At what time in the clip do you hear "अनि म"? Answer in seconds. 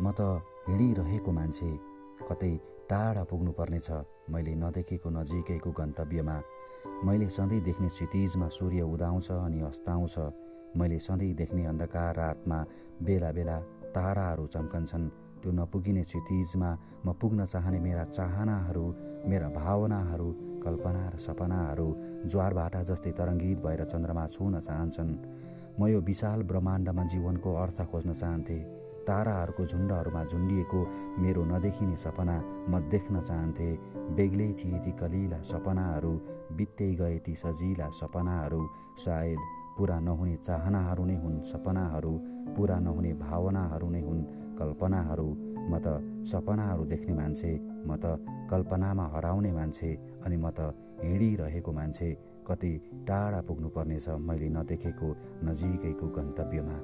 50.24-50.46